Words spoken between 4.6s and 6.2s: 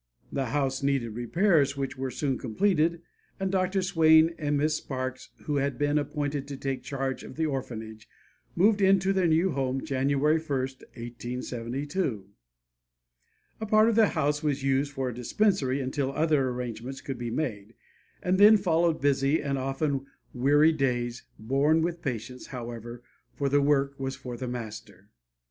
Sparkes, who had been